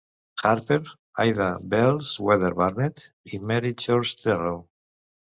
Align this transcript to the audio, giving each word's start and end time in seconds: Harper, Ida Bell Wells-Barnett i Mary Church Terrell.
Harper, 0.51 0.77
Ida 1.31 1.49
Bell 1.73 1.99
Wells-Barnett 2.29 3.03
i 3.35 3.41
Mary 3.51 3.71
Church 3.83 4.15
Terrell. 4.23 4.59